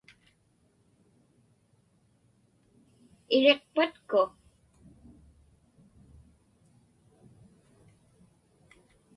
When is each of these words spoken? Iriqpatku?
Iriqpatku? 3.35 4.21